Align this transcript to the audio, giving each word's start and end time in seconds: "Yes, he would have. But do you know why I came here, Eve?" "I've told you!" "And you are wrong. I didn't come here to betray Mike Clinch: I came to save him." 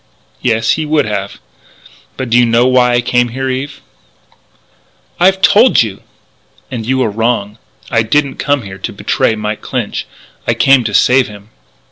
"Yes, 0.41 0.71
he 0.71 0.83
would 0.87 1.05
have. 1.05 1.37
But 2.17 2.31
do 2.31 2.37
you 2.39 2.43
know 2.47 2.65
why 2.65 2.93
I 2.93 3.01
came 3.01 3.27
here, 3.29 3.47
Eve?" 3.51 3.81
"I've 5.19 5.43
told 5.43 5.83
you!" 5.83 6.01
"And 6.71 6.87
you 6.87 7.03
are 7.03 7.11
wrong. 7.11 7.59
I 7.91 8.01
didn't 8.01 8.37
come 8.37 8.63
here 8.63 8.79
to 8.79 8.91
betray 8.93 9.35
Mike 9.35 9.61
Clinch: 9.61 10.07
I 10.47 10.55
came 10.55 10.83
to 10.85 10.95
save 10.95 11.27
him." 11.27 11.51